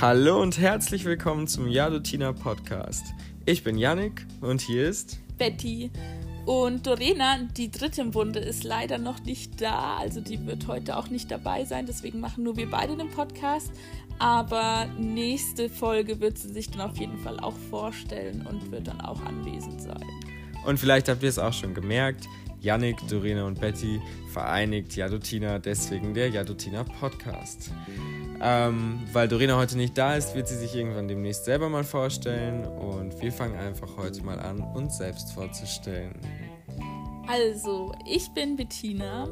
Hallo 0.00 0.40
und 0.40 0.58
herzlich 0.58 1.04
willkommen 1.04 1.46
zum 1.46 1.68
Jadotina 1.68 2.32
Podcast. 2.32 3.04
Ich 3.44 3.62
bin 3.62 3.76
Yannick 3.76 4.24
und 4.40 4.62
hier 4.62 4.88
ist 4.88 5.20
Betty. 5.36 5.90
Und 6.46 6.86
Dorena, 6.86 7.40
die 7.54 7.70
dritte 7.70 8.00
im 8.00 8.10
Bunde, 8.10 8.38
ist 8.38 8.64
leider 8.64 8.96
noch 8.96 9.22
nicht 9.24 9.60
da. 9.60 9.98
Also 9.98 10.22
die 10.22 10.46
wird 10.46 10.68
heute 10.68 10.96
auch 10.96 11.10
nicht 11.10 11.30
dabei 11.30 11.66
sein. 11.66 11.84
Deswegen 11.84 12.18
machen 12.18 12.44
nur 12.44 12.56
wir 12.56 12.70
beide 12.70 12.96
den 12.96 13.10
Podcast. 13.10 13.72
Aber 14.18 14.86
nächste 14.98 15.68
Folge 15.68 16.18
wird 16.18 16.38
sie 16.38 16.50
sich 16.50 16.70
dann 16.70 16.80
auf 16.80 16.96
jeden 16.96 17.18
Fall 17.18 17.38
auch 17.38 17.58
vorstellen 17.68 18.46
und 18.46 18.72
wird 18.72 18.88
dann 18.88 19.02
auch 19.02 19.20
anwesend 19.26 19.82
sein. 19.82 20.06
Und 20.64 20.80
vielleicht 20.80 21.10
habt 21.10 21.22
ihr 21.22 21.28
es 21.28 21.38
auch 21.38 21.52
schon 21.52 21.74
gemerkt. 21.74 22.24
Yannick, 22.62 22.96
Dorena 23.06 23.44
und 23.44 23.60
Betty 23.60 24.00
vereinigt 24.32 24.96
Jadotina, 24.96 25.58
deswegen 25.58 26.14
der 26.14 26.30
Jadotina 26.30 26.84
Podcast. 26.84 27.70
Ähm, 28.42 29.00
weil 29.12 29.28
Dorena 29.28 29.56
heute 29.56 29.76
nicht 29.76 29.96
da 29.98 30.14
ist, 30.14 30.34
wird 30.34 30.48
sie 30.48 30.56
sich 30.56 30.74
irgendwann 30.74 31.08
demnächst 31.08 31.44
selber 31.44 31.68
mal 31.68 31.84
vorstellen 31.84 32.64
und 32.64 33.20
wir 33.20 33.32
fangen 33.32 33.56
einfach 33.56 33.96
heute 33.96 34.22
mal 34.22 34.40
an, 34.40 34.60
uns 34.74 34.96
selbst 34.96 35.32
vorzustellen. 35.32 36.18
Also, 37.28 37.92
ich 38.06 38.30
bin 38.30 38.56
Bettina. 38.56 39.28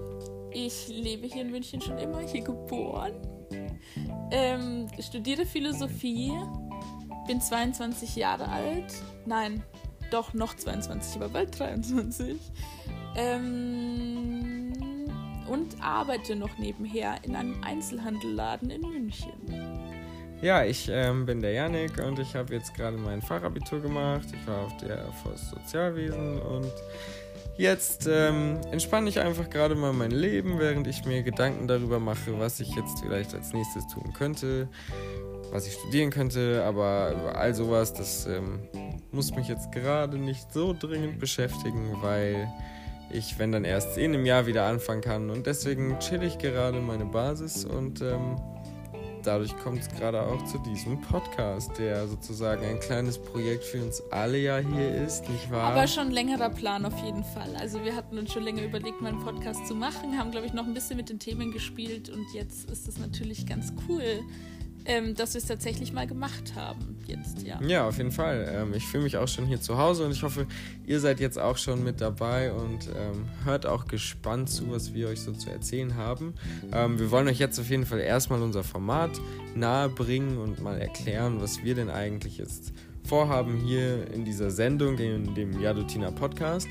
Ich 0.53 0.89
lebe 0.89 1.27
hier 1.27 1.43
in 1.43 1.51
München 1.51 1.81
schon 1.81 1.99
immer, 1.99 2.21
hier 2.21 2.43
geboren. 2.43 3.15
Ähm, 4.31 4.89
studiere 5.01 5.47
Philosophie, 5.47 6.33
bin 7.27 7.41
22 7.41 8.17
Jahre 8.17 8.49
alt. 8.49 8.93
Nein, 9.27 9.63
doch 10.11 10.35
noch 10.35 10.55
22, 10.55 11.17
aber 11.17 11.29
bald 11.29 11.59
23. 11.59 12.37
Ähm, 13.17 14.48
und 15.49 15.83
arbeite 15.83 16.37
noch 16.37 16.57
nebenher 16.59 17.17
in 17.23 17.35
einem 17.35 17.63
Einzelhandelladen 17.63 18.71
in 18.71 18.81
München. 18.81 19.33
Ja, 20.41 20.65
ich 20.65 20.89
ähm, 20.89 21.27
bin 21.27 21.41
der 21.41 21.53
Janik 21.53 21.99
und 21.99 22.21
ich 22.21 22.37
habe 22.37 22.55
jetzt 22.55 22.73
gerade 22.75 22.97
mein 22.97 23.21
Fachabitur 23.21 23.81
gemacht. 23.81 24.29
Ich 24.33 24.47
war 24.47 24.67
auf 24.67 24.77
der 24.77 25.13
Forst 25.23 25.51
Sozialwesen 25.51 26.41
und 26.41 26.73
jetzt 27.57 28.09
ähm, 28.09 28.61
entspanne 28.71 29.09
ich 29.09 29.19
einfach 29.19 29.51
gerade 29.51 29.75
mal 29.75 29.93
mein 29.93 30.13
Leben, 30.13 30.61
während 30.61 30.87
ich 30.87 31.05
mir 31.05 31.25
Gedanken 31.25 31.67
darüber 31.67 31.99
mache, 31.99 32.39
was 32.39 32.61
ich 32.61 32.73
jetzt 32.77 33.01
vielleicht 33.01 33.35
als 33.35 33.53
nächstes 33.53 33.89
tun 33.89 34.13
könnte, 34.13 34.69
was 35.51 35.67
ich 35.67 35.73
studieren 35.73 36.11
könnte, 36.11 36.63
aber 36.65 37.35
all 37.35 37.53
sowas, 37.53 37.93
das 37.93 38.27
ähm, 38.27 38.61
muss 39.11 39.35
mich 39.35 39.49
jetzt 39.49 39.73
gerade 39.73 40.19
nicht 40.19 40.53
so 40.53 40.73
dringend 40.73 41.19
beschäftigen, 41.19 41.97
weil 42.01 42.49
ich, 43.11 43.39
wenn 43.39 43.53
dann 43.53 43.65
erst 43.65 43.97
in 43.99 44.15
einem 44.15 44.27
Jahr 44.27 44.47
wieder 44.47 44.67
anfangen 44.67 45.01
kann. 45.01 45.31
Und 45.31 45.47
deswegen 45.47 45.99
chill 45.99 46.23
ich 46.23 46.39
gerade 46.39 46.81
meine 46.81 47.05
Basis 47.05 47.65
und 47.65 48.01
ähm, 48.03 48.37
dadurch 49.23 49.57
kommt 49.59 49.81
es 49.81 49.89
gerade 49.89 50.23
auch 50.23 50.45
zu 50.45 50.59
diesem 50.59 51.01
Podcast, 51.01 51.79
der 51.79 52.07
sozusagen 52.09 52.65
ein 52.65 52.81
kleines 52.81 53.19
Projekt 53.19 53.65
für 53.65 53.83
uns 53.83 54.03
alle 54.11 54.39
ja 54.39 54.59
hier 54.59 55.05
ist, 55.05 55.29
nicht 55.29 55.51
wahr? 55.51 55.73
Aber 55.73 55.87
schon 55.87 56.11
längerer 56.11 56.51
Plan 56.51 56.85
auf 56.85 56.99
jeden 57.05 57.25
Fall. 57.25 57.55
Also 57.57 57.85
wir 57.85 57.95
hatten 57.95 58.19
uns 58.19 58.33
schon 58.33 58.43
länger 58.43 58.63
überlegt, 58.63 59.01
mal 59.01 59.09
einen 59.09 59.23
Podcast 59.23 59.67
zu 59.67 59.75
machen, 59.75 60.19
haben, 60.19 60.31
glaube 60.31 60.47
ich, 60.47 60.53
noch 60.53 60.67
ein 60.67 60.75
bisschen 60.75 60.97
mit 60.97 61.09
den 61.09 61.19
Themen 61.19 61.53
gespielt 61.53 62.09
und 62.09 62.27
jetzt 62.33 62.71
ist 62.71 62.89
es 62.89 62.99
natürlich 62.99 63.47
ganz 63.47 63.73
cool, 63.89 64.21
ähm, 64.85 65.15
dass 65.15 65.35
wir 65.35 65.41
es 65.41 65.47
tatsächlich 65.47 65.93
mal 65.93 66.07
gemacht 66.07 66.55
haben. 66.55 66.97
Jetzt, 67.07 67.43
ja. 67.43 67.61
Ja, 67.63 67.89
auf 67.89 67.99
jeden 67.99 68.13
Fall. 68.13 68.51
Ähm, 68.53 68.75
ich 68.75 68.85
fühle 68.87 69.05
mich 69.05 69.17
auch 69.17 69.29
schon 69.29 69.47
hier 69.47 69.61
zu 69.61 69.79
Hause 69.79 70.05
und 70.05 70.13
ich 70.13 70.23
hoffe, 70.23 70.47
ihr 70.87 71.01
seid 71.01 71.21
jetzt 71.21 71.39
auch 71.39 71.57
schon 71.57 71.83
mit 71.83 72.01
dabei 72.01 72.53
und 72.53 72.89
ähm, 72.89 73.29
hört 73.45 73.67
auch 73.67 73.87
gespannt 73.87 74.51
zu, 74.51 74.71
was 74.71 74.95
wir 74.95 75.09
euch 75.09 75.21
so 75.21 75.33
zu 75.33 75.51
erzählen 75.51 75.97
haben. 75.97 76.35
Ähm, 76.73 76.99
wir 76.99 77.11
wollen 77.11 77.29
euch 77.29 77.39
jetzt 77.39 77.59
auf 77.59 77.71
jeden 77.71 77.87
Fall 77.87 78.01
erstmal 78.01 78.43
unser 78.43 78.65
Format 78.65 79.11
nahe 79.55 79.89
bringen 79.89 80.39
und 80.39 80.63
mal 80.63 80.79
erklären, 80.79 81.41
was 81.41 81.63
wir 81.65 81.75
denn 81.75 81.91
eigentlich 81.91 82.39
jetzt 82.39 82.73
vorhaben 83.05 83.57
hier 83.57 84.11
in 84.13 84.25
dieser 84.25 84.51
Sendung, 84.51 84.99
in 84.99 85.35
dem 85.35 85.61
Jadotina 85.61 86.11
Podcast. 86.11 86.69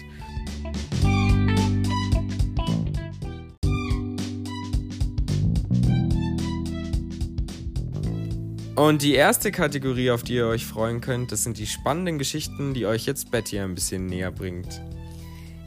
Und 8.78 9.02
die 9.02 9.16
erste 9.16 9.52
Kategorie, 9.52 10.12
auf 10.12 10.22
die 10.22 10.36
ihr 10.36 10.46
euch 10.46 10.64
freuen 10.64 11.02
könnt, 11.02 11.32
das 11.32 11.44
sind 11.44 11.58
die 11.58 11.66
spannenden 11.66 12.20
Geschichten, 12.20 12.76
die 12.76 12.86
euch 12.86 13.08
jetzt 13.08 13.32
Betty 13.32 13.58
ein 13.58 13.74
bisschen 13.74 14.06
näher 14.06 14.32
bringt. 14.32 14.84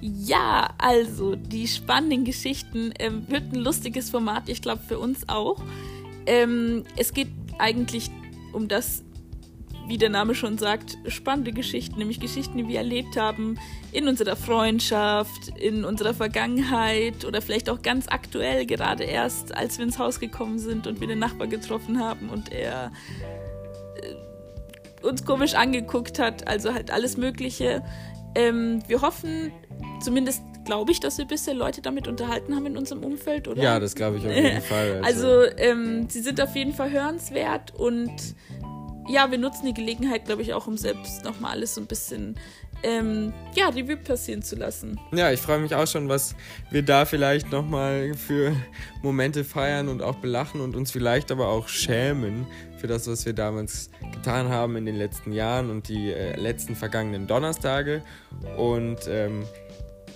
Ja, 0.01 0.73
also 0.79 1.35
die 1.35 1.67
spannenden 1.67 2.25
Geschichten 2.25 2.95
ähm, 3.01 3.25
wird 3.27 3.53
ein 3.53 3.59
lustiges 3.59 4.11
Format, 4.11 4.49
ich 4.49 4.63
glaube 4.63 4.83
für 4.87 5.01
uns 5.01 5.29
auch. 5.29 5.61
Ähm, 6.25 6.85
es 6.97 7.13
geht 7.13 7.31
eigentlich 7.59 8.13
um 8.53 8.69
das 8.69 9.03
wie 9.91 9.99
der 9.99 10.09
Name 10.09 10.37
schon 10.37 10.57
sagt, 10.57 10.97
spannende 11.09 11.51
Geschichten, 11.53 11.99
nämlich 11.99 12.21
Geschichten, 12.21 12.57
die 12.57 12.69
wir 12.69 12.79
erlebt 12.79 13.17
haben 13.17 13.59
in 13.91 14.07
unserer 14.07 14.37
Freundschaft, 14.37 15.49
in 15.59 15.85
unserer 15.85 16.15
Vergangenheit 16.15 17.25
oder 17.25 17.43
vielleicht 17.43 17.69
auch 17.69 17.83
ganz 17.83 18.07
aktuell, 18.09 18.67
gerade 18.67 19.03
erst, 19.03 19.55
als 19.55 19.79
wir 19.79 19.85
ins 19.85 19.99
Haus 19.99 20.21
gekommen 20.21 20.61
sind 20.61 20.87
und 20.87 21.01
wir 21.01 21.09
den 21.09 21.19
Nachbar 21.19 21.49
getroffen 21.49 21.99
haben 21.99 22.31
und 22.31 22.53
er 22.53 22.93
äh, 24.01 25.07
uns 25.07 25.25
komisch 25.25 25.55
angeguckt 25.55 26.21
hat, 26.21 26.47
also 26.47 26.73
halt 26.73 26.93
alles 26.93 27.17
Mögliche. 27.17 27.83
Ähm, 28.37 28.85
wir 28.87 29.03
hoffen, 29.03 29.51
zumindest 30.01 30.43
glaube 30.65 30.93
ich, 30.93 31.01
dass 31.01 31.19
wir 31.19 31.25
bisher 31.25 31.55
Leute 31.55 31.83
damit 31.83 32.07
unterhalten 32.07 32.55
haben 32.55 32.67
in 32.67 32.77
unserem 32.77 33.03
Umfeld, 33.03 33.49
oder? 33.49 33.61
Ja, 33.61 33.81
das 33.81 33.97
glaube 33.97 34.19
ich 34.19 34.27
auf 34.27 34.33
jeden 34.37 34.63
Fall. 34.63 35.01
Also, 35.03 35.27
also 35.27 35.57
ähm, 35.57 36.09
sie 36.09 36.21
sind 36.21 36.41
auf 36.41 36.55
jeden 36.55 36.75
Fall 36.75 36.93
hörenswert 36.93 37.75
und 37.75 38.37
ja, 39.11 39.31
wir 39.31 39.39
nutzen 39.39 39.67
die 39.67 39.75
Gelegenheit, 39.75 40.25
glaube 40.25 40.43
ich, 40.43 40.55
auch, 40.55 40.67
um 40.67 40.77
selbst 40.77 41.25
nochmal 41.25 41.53
alles 41.53 41.75
so 41.75 41.81
ein 41.81 41.87
bisschen 41.87 42.37
ähm, 42.83 43.33
ja, 43.55 43.69
Revue 43.69 43.97
passieren 43.97 44.43
zu 44.43 44.57
lassen. 44.57 44.99
Ja, 45.13 45.31
ich 45.33 45.41
freue 45.41 45.59
mich 45.59 45.75
auch 45.75 45.87
schon, 45.87 46.09
was 46.09 46.35
wir 46.71 46.83
da 46.83 47.05
vielleicht 47.05 47.51
nochmal 47.51 48.15
für 48.15 48.55
Momente 49.03 49.45
feiern 49.45 49.89
und 49.89 50.01
auch 50.01 50.17
belachen 50.17 50.61
und 50.61 50.77
uns 50.77 50.93
vielleicht 50.93 51.31
aber 51.31 51.49
auch 51.49 51.69
schämen 51.69 52.47
für 52.79 52.87
das, 52.87 53.07
was 53.09 53.27
wir 53.27 53.33
damals 53.33 53.91
getan 54.13 54.49
haben 54.49 54.77
in 54.77 54.87
den 54.87 54.97
letzten 54.97 55.33
Jahren 55.33 55.71
und 55.71 55.89
die 55.89 56.13
äh, 56.13 56.37
letzten 56.37 56.75
vergangenen 56.77 57.27
Donnerstage. 57.27 58.03
Und 58.57 59.01
ähm, 59.09 59.45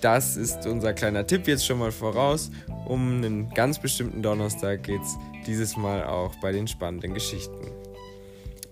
das 0.01 0.37
ist 0.37 0.65
unser 0.65 0.93
kleiner 0.93 1.27
Tipp 1.27 1.47
jetzt 1.47 1.65
schon 1.65 1.79
mal 1.79 1.91
voraus. 1.91 2.49
Um 2.85 3.17
einen 3.17 3.49
ganz 3.49 3.79
bestimmten 3.79 4.21
Donnerstag 4.23 4.83
geht 4.83 5.01
es 5.01 5.17
dieses 5.45 5.77
Mal 5.77 6.05
auch 6.05 6.33
bei 6.41 6.51
den 6.51 6.67
spannenden 6.67 7.13
Geschichten. 7.13 7.84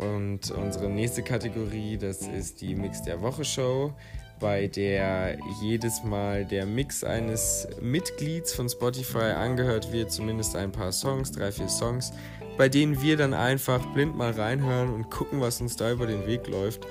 Und 0.04 0.52
unsere 0.52 0.90
nächste 0.90 1.24
Kategorie, 1.24 1.98
das 1.98 2.28
ist 2.28 2.62
die 2.62 2.76
Mix 2.76 3.02
der 3.04 3.22
Woche 3.22 3.46
Show, 3.46 3.94
bei 4.40 4.68
der 4.68 5.38
jedes 5.62 6.04
Mal 6.04 6.44
der 6.44 6.66
Mix 6.66 7.04
eines 7.04 7.68
Mitglieds 7.82 8.54
von 8.54 8.68
Spotify 8.68 9.32
angehört 9.38 9.94
wird, 9.94 10.12
zumindest 10.12 10.56
ein 10.56 10.72
paar 10.72 10.92
Songs, 10.92 11.32
drei, 11.32 11.52
vier 11.52 11.70
Songs, 11.70 12.12
bei 12.58 12.68
denen 12.68 13.02
wir 13.02 13.16
dann 13.16 13.34
einfach 13.34 13.86
blind 13.94 14.18
mal 14.18 14.32
reinhören 14.32 14.94
und 14.94 15.10
gucken, 15.10 15.40
was 15.40 15.62
uns 15.62 15.76
da 15.76 15.92
über 15.92 16.08
den 16.08 16.28
Weg 16.28 16.48
läuft, 16.48 16.86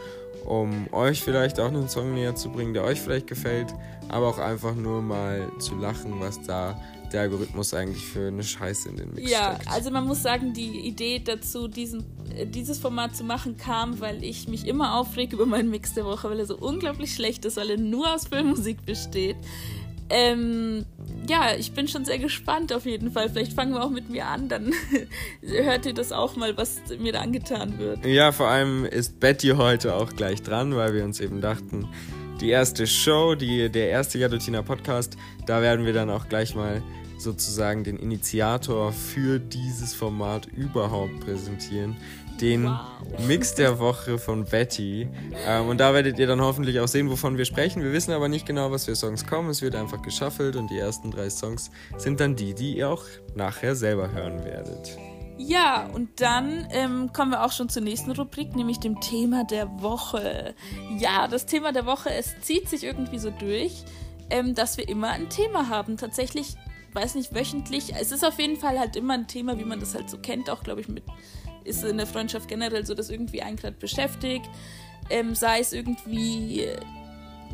um 0.46 0.86
euch 0.92 1.22
vielleicht 1.22 1.60
auch 1.60 1.68
einen 1.68 1.88
Song 1.88 2.14
näher 2.14 2.34
zu 2.34 2.50
bringen, 2.50 2.72
der 2.72 2.84
euch 2.84 3.00
vielleicht 3.00 3.26
gefällt, 3.26 3.74
aber 4.08 4.28
auch 4.28 4.38
einfach 4.38 4.74
nur 4.74 5.02
mal 5.02 5.50
zu 5.58 5.74
lachen, 5.76 6.20
was 6.20 6.40
da 6.42 6.80
der 7.12 7.22
Algorithmus 7.22 7.74
eigentlich 7.74 8.04
für 8.04 8.28
eine 8.28 8.42
Scheiße 8.42 8.88
in 8.88 8.96
den 8.96 9.14
Mix 9.14 9.30
ja, 9.30 9.54
steckt. 9.54 9.70
Also 9.70 9.90
man 9.90 10.06
muss 10.06 10.22
sagen, 10.22 10.52
die 10.52 10.80
Idee 10.80 11.20
dazu, 11.24 11.68
diesen, 11.68 12.04
äh, 12.36 12.46
dieses 12.46 12.78
Format 12.78 13.16
zu 13.16 13.24
machen, 13.24 13.56
kam, 13.56 14.00
weil 14.00 14.22
ich 14.24 14.48
mich 14.48 14.66
immer 14.66 14.96
aufrege 14.96 15.36
über 15.36 15.46
meinen 15.46 15.70
Mix 15.70 15.94
der 15.94 16.04
Woche, 16.04 16.30
weil 16.30 16.38
er 16.38 16.46
so 16.46 16.56
unglaublich 16.56 17.14
schlecht 17.14 17.44
ist, 17.44 17.56
weil 17.56 17.70
er 17.70 17.78
nur 17.78 18.12
aus 18.12 18.26
Filmmusik 18.28 18.84
besteht. 18.84 19.36
Ähm, 20.14 20.84
ja, 21.26 21.54
ich 21.56 21.72
bin 21.72 21.88
schon 21.88 22.04
sehr 22.04 22.18
gespannt 22.18 22.72
auf 22.72 22.84
jeden 22.84 23.12
Fall. 23.12 23.30
Vielleicht 23.30 23.54
fangen 23.54 23.72
wir 23.72 23.82
auch 23.82 23.90
mit 23.90 24.10
mir 24.10 24.26
an, 24.26 24.48
dann 24.48 24.72
hört 25.40 25.86
ihr 25.86 25.94
das 25.94 26.12
auch 26.12 26.36
mal, 26.36 26.56
was 26.56 26.80
mir 26.98 27.12
da 27.12 27.20
angetan 27.20 27.78
wird. 27.78 28.04
Ja, 28.04 28.30
vor 28.32 28.48
allem 28.48 28.84
ist 28.84 29.20
Betty 29.20 29.50
heute 29.56 29.94
auch 29.94 30.12
gleich 30.14 30.42
dran, 30.42 30.76
weil 30.76 30.92
wir 30.92 31.04
uns 31.04 31.20
eben 31.20 31.40
dachten, 31.40 31.88
die 32.42 32.50
erste 32.50 32.86
Show, 32.86 33.34
die, 33.36 33.70
der 33.70 33.88
erste 33.88 34.18
Jadotina 34.18 34.62
Podcast, 34.62 35.16
da 35.46 35.62
werden 35.62 35.86
wir 35.86 35.92
dann 35.92 36.10
auch 36.10 36.28
gleich 36.28 36.54
mal 36.54 36.82
sozusagen 37.22 37.84
den 37.84 37.96
Initiator 37.96 38.92
für 38.92 39.38
dieses 39.38 39.94
Format 39.94 40.46
überhaupt 40.46 41.20
präsentieren. 41.20 41.96
Den 42.40 42.64
wow. 42.64 42.80
Mix 43.26 43.54
der 43.54 43.78
Woche 43.78 44.18
von 44.18 44.44
Betty. 44.44 45.08
Ähm, 45.46 45.68
und 45.68 45.78
da 45.78 45.94
werdet 45.94 46.18
ihr 46.18 46.26
dann 46.26 46.40
hoffentlich 46.40 46.80
auch 46.80 46.88
sehen, 46.88 47.10
wovon 47.10 47.38
wir 47.38 47.44
sprechen. 47.44 47.82
Wir 47.82 47.92
wissen 47.92 48.12
aber 48.12 48.28
nicht 48.28 48.46
genau, 48.46 48.70
was 48.70 48.86
für 48.86 48.96
Songs 48.96 49.26
kommen. 49.26 49.50
Es 49.50 49.62
wird 49.62 49.74
einfach 49.74 50.02
geschaffelt 50.02 50.56
und 50.56 50.70
die 50.70 50.78
ersten 50.78 51.10
drei 51.10 51.30
Songs 51.30 51.70
sind 51.98 52.20
dann 52.20 52.34
die, 52.34 52.54
die 52.54 52.78
ihr 52.78 52.88
auch 52.88 53.04
nachher 53.34 53.76
selber 53.76 54.10
hören 54.12 54.44
werdet. 54.44 54.98
Ja, 55.38 55.86
und 55.92 56.20
dann 56.20 56.68
ähm, 56.70 57.12
kommen 57.12 57.32
wir 57.32 57.44
auch 57.44 57.52
schon 57.52 57.68
zur 57.68 57.82
nächsten 57.82 58.12
Rubrik, 58.12 58.54
nämlich 58.54 58.78
dem 58.78 59.00
Thema 59.00 59.44
der 59.44 59.68
Woche. 59.80 60.54
Ja, 60.98 61.26
das 61.26 61.46
Thema 61.46 61.72
der 61.72 61.86
Woche, 61.86 62.10
es 62.10 62.40
zieht 62.42 62.68
sich 62.68 62.84
irgendwie 62.84 63.18
so 63.18 63.30
durch, 63.30 63.84
ähm, 64.30 64.54
dass 64.54 64.76
wir 64.76 64.88
immer 64.88 65.10
ein 65.10 65.28
Thema 65.30 65.68
haben. 65.68 65.96
Tatsächlich 65.96 66.54
weiß 66.94 67.14
nicht, 67.14 67.34
wöchentlich. 67.34 67.94
Es 67.94 68.12
ist 68.12 68.24
auf 68.24 68.38
jeden 68.38 68.56
Fall 68.56 68.78
halt 68.78 68.96
immer 68.96 69.14
ein 69.14 69.26
Thema, 69.26 69.58
wie 69.58 69.64
man 69.64 69.80
das 69.80 69.94
halt 69.94 70.10
so 70.10 70.18
kennt, 70.18 70.50
auch 70.50 70.62
glaube 70.62 70.80
ich 70.80 70.88
mit 70.88 71.04
ist 71.64 71.84
in 71.84 71.96
der 71.96 72.06
Freundschaft 72.06 72.48
generell 72.48 72.84
so, 72.84 72.94
dass 72.94 73.10
irgendwie 73.10 73.42
einen 73.42 73.56
gerade 73.56 73.76
beschäftigt. 73.76 74.48
Ähm, 75.10 75.34
sei 75.34 75.60
es 75.60 75.72
irgendwie 75.72 76.68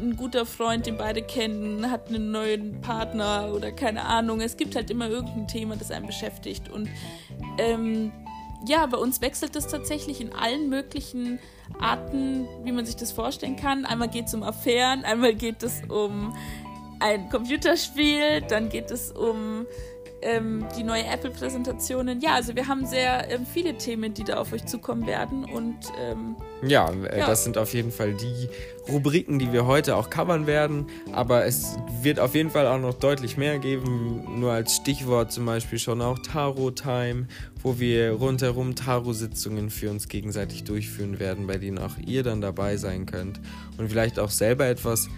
ein 0.01 0.17
guter 0.17 0.47
Freund, 0.47 0.87
den 0.87 0.97
beide 0.97 1.23
kennen, 1.23 1.91
hat 1.91 2.09
einen 2.09 2.31
neuen 2.31 2.81
Partner 2.81 3.53
oder 3.55 3.73
keine 3.73 4.05
Ahnung. 4.05 4.41
Es 4.41 4.57
gibt 4.57 4.77
halt 4.77 4.91
immer 4.91 5.09
irgendein 5.09 5.49
Thema, 5.49 5.77
das 5.77 5.91
einen 5.91 6.07
beschäftigt. 6.07 6.69
Und 6.69 6.89
ähm, 7.59 8.13
ja, 8.67 8.87
bei 8.87 8.99
uns 8.99 9.21
wechselt 9.21 9.57
es 9.57 9.67
tatsächlich 9.67 10.21
in 10.21 10.33
allen 10.33 10.69
möglichen 10.69 11.39
Arten, 11.81 12.47
wie 12.65 12.73
man 12.73 12.87
sich 12.87 12.97
das 12.97 13.13
vorstellen 13.13 13.57
kann. 13.57 13.85
Einmal 13.85 14.09
geht 14.09 14.27
es 14.27 14.35
um 14.35 14.43
Affären, 14.43 15.05
einmal 15.05 15.35
geht 15.35 15.63
es 15.63 15.83
um 15.89 16.35
ein 17.01 17.29
Computerspiel, 17.29 18.43
dann 18.49 18.69
geht 18.69 18.91
es 18.91 19.13
um 19.13 19.67
ähm, 20.23 20.67
die 20.77 20.83
neue 20.83 21.05
Apple-Präsentationen. 21.07 22.21
Ja, 22.21 22.35
also 22.35 22.57
wir 22.57 22.67
haben 22.67 22.87
sehr 22.87 23.31
ähm, 23.31 23.47
viele 23.47 23.77
Themen, 23.77 24.15
die 24.15 24.25
da 24.25 24.39
auf 24.39 24.53
euch 24.53 24.65
zukommen 24.67 25.07
werden. 25.07 25.45
Und 25.45 25.77
ähm, 26.01 26.37
ja, 26.63 26.91
äh, 26.91 27.21
ja, 27.21 27.27
das 27.27 27.45
sind 27.45 27.57
auf 27.57 27.73
jeden 27.73 27.93
Fall 27.93 28.15
die 28.15 28.49
Rubriken, 28.91 29.39
die 29.39 29.53
wir 29.53 29.67
heute 29.67 29.97
auch 29.97 30.11
covern 30.11 30.47
werden. 30.47 30.87
Aber 31.13 31.45
es 31.45 31.77
wird 32.03 32.19
auf 32.19 32.35
jeden 32.35 32.51
Fall 32.51 32.67
auch 32.67 32.81
noch 32.81 32.95
deutlich 32.95 33.37
mehr 33.37 33.59
geben. 33.59 34.41
Nur 34.41 34.53
als 34.53 34.75
Stichwort 34.77 35.31
zum 35.31 35.47
Beispiel 35.47 35.79
schon 35.79 36.03
auch 36.03 36.19
Tarot-Time, 36.19 37.29
wo 37.63 37.79
wir 37.79 38.13
rundherum 38.13 38.75
Tarot-Sitzungen 38.75 39.71
für 39.71 39.91
uns 39.91 40.09
gegenseitig 40.09 40.65
durchführen 40.65 41.21
werden, 41.21 41.47
bei 41.47 41.59
denen 41.59 41.79
auch 41.79 41.97
ihr 42.05 42.23
dann 42.23 42.41
dabei 42.41 42.77
sein 42.77 43.07
könnt 43.07 43.41
und 43.77 43.89
vielleicht 43.89 44.19
auch 44.19 44.31
selber 44.31 44.67
etwas 44.67 45.09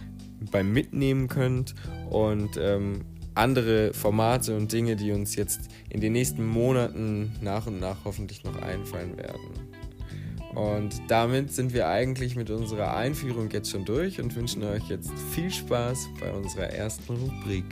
beim 0.51 0.73
Mitnehmen 0.73 1.29
könnt. 1.29 1.75
Und 2.09 2.59
ähm, 2.61 3.05
andere 3.35 3.93
Formate 3.95 4.57
und 4.57 4.73
Dinge, 4.73 4.97
die 4.97 5.13
uns 5.13 5.37
jetzt 5.37 5.69
in 5.89 6.01
den 6.01 6.13
nächsten 6.13 6.47
Monaten 6.47 7.33
nach 7.41 7.67
und 7.67 7.81
nach 7.81 8.05
hoffentlich 8.05 8.45
noch 8.45 8.61
einfallen 8.61 9.17
werden. 9.17 9.71
Und 10.55 11.01
damit 11.09 11.53
sind 11.53 11.73
wir 11.73 11.89
eigentlich 11.89 12.35
mit 12.35 12.51
unserer 12.51 12.97
Einführung 12.97 13.51
jetzt 13.51 13.71
schon 13.71 13.85
durch 13.85 14.21
und 14.21 14.35
wünschen 14.35 14.65
euch 14.65 14.89
jetzt 14.89 15.13
viel 15.33 15.51
Spaß 15.51 16.09
bei 16.21 16.33
unserer 16.33 16.71
ersten 16.71 17.15
Rubrik. 17.15 17.65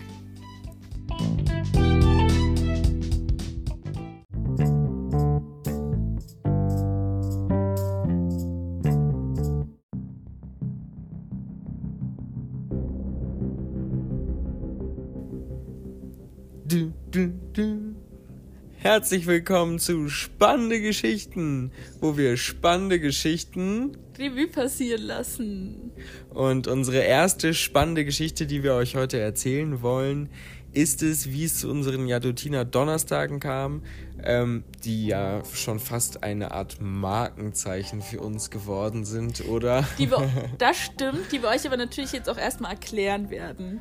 Herzlich 18.89 19.27
willkommen 19.27 19.79
zu 19.79 20.09
Spannende 20.09 20.81
Geschichten, 20.81 21.73
wo 22.01 22.17
wir 22.17 22.39
spannende 22.39 22.99
Geschichten 22.99 23.99
Revue 24.19 24.47
passieren 24.47 25.03
lassen. 25.03 25.93
Und 26.31 26.69
unsere 26.69 27.01
erste 27.01 27.53
spannende 27.53 28.07
Geschichte, 28.07 28.47
die 28.47 28.63
wir 28.63 28.73
euch 28.73 28.97
heute 28.97 29.21
erzählen 29.21 29.83
wollen, 29.83 30.31
ist 30.73 31.03
es, 31.03 31.31
wie 31.31 31.45
es 31.45 31.59
zu 31.59 31.69
unseren 31.69 32.09
Jadotiner 32.09 32.65
Donnerstagen 32.65 33.41
kam, 33.41 33.83
ähm, 34.25 34.65
die 34.85 35.09
ja 35.09 35.43
schon 35.53 35.81
fast 35.81 36.23
eine 36.23 36.53
Art 36.53 36.79
Markenzeichen 36.81 38.01
für 38.01 38.21
uns 38.21 38.49
geworden 38.49 39.05
sind, 39.05 39.47
oder? 39.49 39.87
Die 39.99 40.11
wir, 40.11 40.31
das 40.57 40.79
stimmt, 40.79 41.31
die 41.31 41.43
wir 41.43 41.51
euch 41.51 41.67
aber 41.67 41.77
natürlich 41.77 42.13
jetzt 42.13 42.31
auch 42.31 42.39
erstmal 42.39 42.71
erklären 42.71 43.29
werden. 43.29 43.81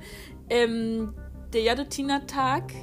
Ähm, 0.50 1.14
der 1.54 1.62
Jadotiner 1.62 2.28
Tag 2.28 2.74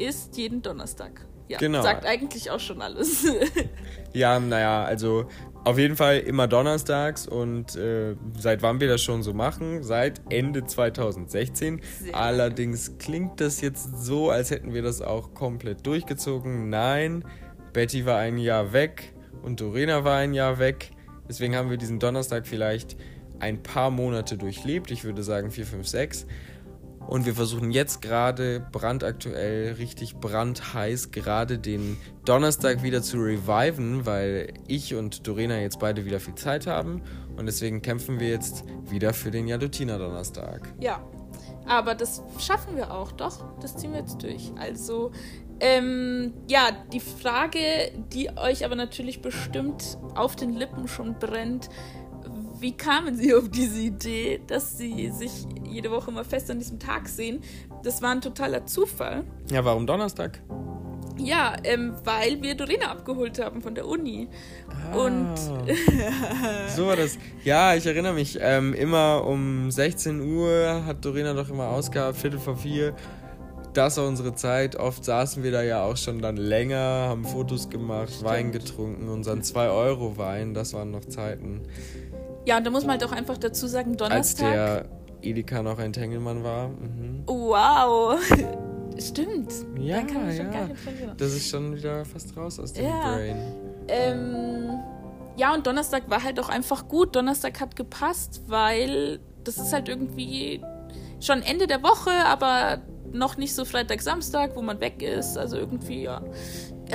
ist 0.00 0.36
jeden 0.36 0.60
Donnerstag. 0.60 1.27
Ja, 1.48 1.58
genau. 1.58 1.82
sagt 1.82 2.04
eigentlich 2.04 2.50
auch 2.50 2.60
schon 2.60 2.82
alles. 2.82 3.26
ja, 4.12 4.38
naja, 4.38 4.84
also 4.84 5.26
auf 5.64 5.78
jeden 5.78 5.96
Fall 5.96 6.18
immer 6.18 6.46
donnerstags 6.46 7.26
und 7.26 7.76
äh, 7.76 8.16
seit 8.38 8.62
wann 8.62 8.80
wir 8.80 8.88
das 8.88 9.02
schon 9.02 9.22
so 9.22 9.34
machen? 9.34 9.82
Seit 9.82 10.20
Ende 10.30 10.64
2016. 10.64 11.80
Sehr 12.00 12.14
Allerdings 12.16 12.96
klingt 12.98 13.40
das 13.40 13.60
jetzt 13.60 13.98
so, 13.98 14.30
als 14.30 14.50
hätten 14.50 14.72
wir 14.72 14.82
das 14.82 15.02
auch 15.02 15.34
komplett 15.34 15.86
durchgezogen. 15.86 16.70
Nein, 16.70 17.24
Betty 17.72 18.06
war 18.06 18.18
ein 18.18 18.38
Jahr 18.38 18.72
weg 18.72 19.12
und 19.42 19.60
Dorena 19.60 20.04
war 20.04 20.16
ein 20.16 20.32
Jahr 20.32 20.58
weg. 20.58 20.90
Deswegen 21.28 21.54
haben 21.54 21.70
wir 21.70 21.76
diesen 21.76 21.98
Donnerstag 21.98 22.46
vielleicht 22.46 22.96
ein 23.40 23.62
paar 23.62 23.90
Monate 23.90 24.36
durchlebt. 24.36 24.90
Ich 24.90 25.04
würde 25.04 25.22
sagen 25.22 25.50
vier, 25.50 25.66
fünf, 25.66 25.86
sechs. 25.86 26.26
Und 27.08 27.24
wir 27.24 27.34
versuchen 27.34 27.70
jetzt 27.70 28.02
gerade 28.02 28.60
brandaktuell, 28.70 29.72
richtig 29.78 30.16
brandheiß, 30.16 31.10
gerade 31.10 31.58
den 31.58 31.96
Donnerstag 32.26 32.82
wieder 32.82 33.00
zu 33.00 33.16
reviven, 33.16 34.04
weil 34.04 34.52
ich 34.66 34.94
und 34.94 35.26
Dorena 35.26 35.58
jetzt 35.58 35.78
beide 35.78 36.04
wieder 36.04 36.20
viel 36.20 36.34
Zeit 36.34 36.66
haben. 36.66 37.00
Und 37.38 37.46
deswegen 37.46 37.80
kämpfen 37.80 38.20
wir 38.20 38.28
jetzt 38.28 38.62
wieder 38.90 39.14
für 39.14 39.30
den 39.30 39.48
Jadotina 39.48 39.96
Donnerstag. 39.96 40.74
Ja, 40.80 41.02
aber 41.66 41.94
das 41.94 42.22
schaffen 42.38 42.76
wir 42.76 42.92
auch, 42.92 43.10
doch. 43.12 43.42
Das 43.60 43.74
ziehen 43.78 43.92
wir 43.92 44.00
jetzt 44.00 44.22
durch. 44.22 44.52
Also, 44.58 45.10
ähm, 45.60 46.34
ja, 46.46 46.72
die 46.92 47.00
Frage, 47.00 47.58
die 48.12 48.36
euch 48.36 48.66
aber 48.66 48.74
natürlich 48.74 49.22
bestimmt 49.22 49.96
auf 50.14 50.36
den 50.36 50.52
Lippen 50.52 50.88
schon 50.88 51.18
brennt, 51.18 51.70
wie 52.60 52.76
kamen 52.76 53.14
Sie 53.16 53.34
auf 53.34 53.48
diese 53.48 53.80
Idee, 53.80 54.40
dass 54.46 54.76
Sie 54.78 55.10
sich 55.10 55.46
jede 55.64 55.90
Woche 55.90 56.10
mal 56.10 56.24
fest 56.24 56.50
an 56.50 56.58
diesem 56.58 56.78
Tag 56.78 57.08
sehen? 57.08 57.42
Das 57.82 58.02
war 58.02 58.10
ein 58.10 58.20
totaler 58.20 58.66
Zufall. 58.66 59.24
Ja, 59.50 59.64
warum 59.64 59.86
Donnerstag? 59.86 60.40
Ja, 61.18 61.56
ähm, 61.64 61.94
weil 62.04 62.40
wir 62.42 62.54
Dorina 62.54 62.90
abgeholt 62.92 63.42
haben 63.42 63.60
von 63.60 63.74
der 63.74 63.86
Uni. 63.88 64.28
Ah, 64.68 64.96
Und 64.96 65.36
so 66.76 66.86
war 66.86 66.96
das. 66.96 67.18
Ja, 67.44 67.74
ich 67.74 67.86
erinnere 67.86 68.14
mich. 68.14 68.38
Ähm, 68.40 68.72
immer 68.72 69.24
um 69.26 69.70
16 69.70 70.20
Uhr 70.20 70.84
hat 70.86 71.04
Dorina 71.04 71.34
doch 71.34 71.48
immer 71.48 71.68
ausgehabt, 71.68 72.16
Viertel 72.18 72.38
vor 72.38 72.56
vier. 72.56 72.94
Das 73.74 73.96
war 73.96 74.06
unsere 74.06 74.34
Zeit. 74.34 74.76
Oft 74.76 75.04
saßen 75.04 75.42
wir 75.42 75.52
da 75.52 75.62
ja 75.62 75.82
auch 75.84 75.96
schon 75.96 76.20
dann 76.22 76.36
länger, 76.36 76.78
haben 76.78 77.24
Fotos 77.24 77.68
gemacht, 77.68 78.10
Stimmt. 78.10 78.24
Wein 78.24 78.52
getrunken, 78.52 79.08
unseren 79.08 79.42
2-Euro-Wein. 79.42 80.54
Das 80.54 80.72
waren 80.72 80.90
noch 80.90 81.04
Zeiten. 81.04 81.62
Ja, 82.48 82.56
und 82.56 82.66
da 82.66 82.70
muss 82.70 82.84
man 82.84 82.92
halt 82.92 83.04
auch 83.04 83.12
einfach 83.12 83.36
dazu 83.36 83.66
sagen, 83.66 83.98
Donnerstag. 83.98 84.46
Als 84.46 84.82
der 84.82 84.84
Edeka 85.20 85.62
noch 85.62 85.78
ein 85.78 85.92
Tengelmann 85.92 86.42
war. 86.42 86.68
Mhm. 86.68 87.24
Wow. 87.26 88.18
Stimmt. 88.98 89.52
Ja, 89.78 89.98
ja. 89.98 90.70
Das 91.18 91.34
ist 91.34 91.50
schon 91.50 91.76
wieder 91.76 92.06
fast 92.06 92.34
raus 92.38 92.58
aus 92.58 92.72
dem 92.72 92.86
ja. 92.86 93.16
Brain. 93.16 93.36
Ähm, 93.88 94.80
ja, 95.36 95.52
und 95.52 95.66
Donnerstag 95.66 96.08
war 96.08 96.24
halt 96.24 96.40
auch 96.40 96.48
einfach 96.48 96.88
gut. 96.88 97.14
Donnerstag 97.14 97.60
hat 97.60 97.76
gepasst, 97.76 98.40
weil 98.46 99.20
das 99.44 99.58
ist 99.58 99.74
halt 99.74 99.90
irgendwie 99.90 100.62
schon 101.20 101.42
Ende 101.42 101.66
der 101.66 101.82
Woche, 101.82 102.10
aber 102.24 102.80
noch 103.12 103.36
nicht 103.36 103.54
so 103.54 103.64
Freitag, 103.64 104.02
Samstag, 104.02 104.56
wo 104.56 104.62
man 104.62 104.80
weg 104.80 105.02
ist. 105.02 105.36
Also 105.36 105.56
irgendwie, 105.56 106.02
ja 106.02 106.22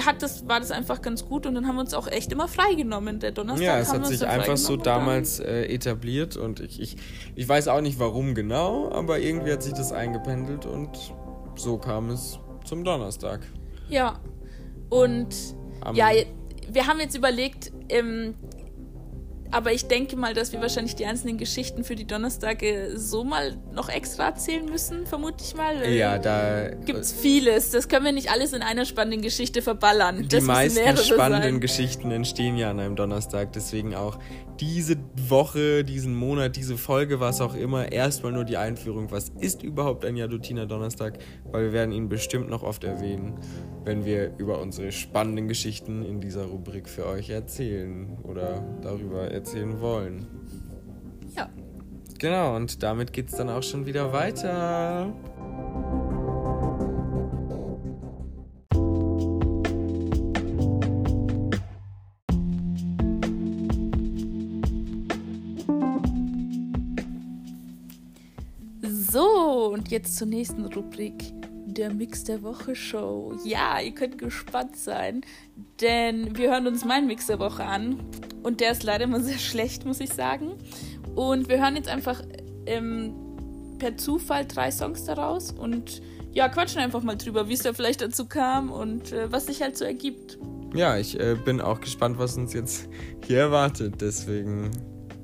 hat 0.01 0.21
das, 0.21 0.47
war 0.47 0.59
das 0.59 0.71
einfach 0.71 1.01
ganz 1.01 1.25
gut 1.25 1.45
und 1.45 1.55
dann 1.55 1.67
haben 1.67 1.75
wir 1.75 1.81
uns 1.81 1.93
auch 1.93 2.07
echt 2.07 2.31
immer 2.31 2.47
freigenommen. 2.47 3.19
Der 3.19 3.31
Donnerstag. 3.31 3.65
Ja, 3.65 3.79
es 3.79 3.93
hat 3.93 4.05
sich 4.05 4.25
einfach 4.25 4.57
so 4.57 4.75
damals 4.77 5.39
äh, 5.39 5.65
etabliert 5.65 6.35
und 6.35 6.59
ich, 6.59 6.79
ich, 6.79 6.97
ich 7.35 7.47
weiß 7.47 7.67
auch 7.67 7.81
nicht 7.81 7.99
warum 7.99 8.33
genau, 8.35 8.91
aber 8.91 9.19
irgendwie 9.19 9.51
hat 9.51 9.63
sich 9.63 9.73
das 9.73 9.91
eingependelt 9.91 10.65
und 10.65 10.89
so 11.55 11.77
kam 11.77 12.09
es 12.09 12.39
zum 12.65 12.83
Donnerstag. 12.83 13.41
Ja. 13.89 14.19
Und 14.89 15.35
Am 15.81 15.95
ja, 15.95 16.09
wir 16.69 16.87
haben 16.87 16.99
jetzt 16.99 17.15
überlegt, 17.15 17.71
ähm, 17.89 18.35
aber 19.53 19.71
ich 19.71 19.87
denke 19.87 20.15
mal, 20.15 20.33
dass 20.33 20.51
wir 20.51 20.61
wahrscheinlich 20.61 20.95
die 20.95 21.05
einzelnen 21.05 21.37
Geschichten 21.37 21.83
für 21.83 21.95
die 21.95 22.05
Donnerstage 22.05 22.93
so 22.95 23.23
mal 23.23 23.55
noch 23.71 23.87
extra 23.87 24.25
erzählen 24.25 24.65
müssen, 24.65 25.05
vermute 25.05 25.43
ich 25.43 25.55
mal. 25.55 25.87
Ja, 25.93 26.17
da 26.17 26.69
gibt 26.69 26.99
es 26.99 27.13
vieles. 27.13 27.69
Das 27.69 27.87
können 27.87 28.05
wir 28.05 28.11
nicht 28.11 28.31
alles 28.31 28.53
in 28.53 28.63
einer 28.63 28.85
spannenden 28.85 29.21
Geschichte 29.21 29.61
verballern. 29.61 30.23
Die 30.23 30.27
das 30.27 30.43
meisten 30.43 30.97
spannenden 30.97 31.53
sein. 31.53 31.61
Geschichten 31.61 32.11
entstehen 32.11 32.57
ja 32.57 32.71
an 32.71 32.79
einem 32.79 32.95
Donnerstag. 32.95 33.53
Deswegen 33.53 33.93
auch 33.93 34.17
diese 34.59 34.97
Woche, 35.29 35.83
diesen 35.83 36.15
Monat, 36.15 36.55
diese 36.55 36.77
Folge, 36.77 37.19
was 37.19 37.41
auch 37.41 37.55
immer, 37.55 37.91
erstmal 37.91 38.31
nur 38.31 38.43
die 38.43 38.57
Einführung. 38.57 39.11
Was 39.11 39.29
ist 39.39 39.63
überhaupt 39.63 40.05
ein 40.05 40.15
Jadutiner 40.15 40.65
Donnerstag? 40.65 41.19
Weil 41.51 41.65
wir 41.65 41.73
werden 41.73 41.91
ihn 41.91 42.09
bestimmt 42.09 42.49
noch 42.49 42.63
oft 42.63 42.83
erwähnen, 42.83 43.35
wenn 43.83 44.05
wir 44.05 44.33
über 44.37 44.59
unsere 44.61 44.91
spannenden 44.91 45.47
Geschichten 45.47 46.03
in 46.03 46.19
dieser 46.19 46.45
Rubrik 46.45 46.89
für 46.89 47.05
euch 47.05 47.29
erzählen 47.29 48.17
oder 48.23 48.63
darüber 48.81 49.29
erzählen 49.31 49.43
erzählen 49.43 49.81
wollen. 49.81 50.27
Ja. 51.35 51.49
Genau, 52.19 52.55
und 52.55 52.81
damit 52.81 53.11
geht 53.11 53.29
es 53.29 53.35
dann 53.35 53.49
auch 53.49 53.63
schon 53.63 53.85
wieder 53.85 54.13
weiter. 54.13 55.13
Jetzt 69.93 70.17
zur 70.17 70.27
nächsten 70.27 70.65
Rubrik. 70.65 71.13
der 71.65 71.93
Mix 71.93 72.23
der 72.23 72.43
Woche 72.43 72.75
Show. 72.75 73.35
Ja, 73.45 73.79
ihr 73.79 73.95
könnt 73.95 74.17
gespannt 74.17 74.75
sein, 74.75 75.21
denn 75.81 76.37
wir 76.37 76.51
hören 76.51 76.67
uns 76.67 76.85
meinen 76.85 77.07
Mix 77.07 77.27
der 77.27 77.39
Woche 77.39 77.63
an 77.63 77.99
und 78.43 78.59
der 78.59 78.73
ist 78.73 78.83
leider 78.83 79.05
immer 79.05 79.21
sehr 79.21 79.37
schlecht, 79.39 79.85
muss 79.85 79.99
ich 79.99 80.11
sagen. 80.11 80.51
Und 81.15 81.47
wir 81.47 81.59
hören 81.59 81.75
jetzt 81.75 81.87
einfach 81.87 82.21
ähm, 82.65 83.13
per 83.79 83.97
Zufall 83.97 84.45
drei 84.45 84.71
Songs 84.71 85.05
daraus 85.05 85.51
und 85.51 86.01
ja, 86.31 86.49
quatschen 86.49 86.81
einfach 86.81 87.01
mal 87.01 87.15
drüber, 87.15 87.47
wie 87.47 87.53
es 87.53 87.61
da 87.61 87.73
vielleicht 87.73 88.01
dazu 88.01 88.25
kam 88.25 88.71
und 88.71 89.11
äh, 89.11 89.31
was 89.31 89.45
sich 89.45 89.61
halt 89.61 89.77
so 89.77 89.85
ergibt. 89.85 90.37
Ja, 90.75 90.97
ich 90.97 91.19
äh, 91.19 91.35
bin 91.35 91.61
auch 91.61 91.79
gespannt, 91.79 92.17
was 92.17 92.35
uns 92.37 92.53
jetzt 92.53 92.89
hier 93.25 93.39
erwartet. 93.39 93.95
Deswegen 94.01 94.71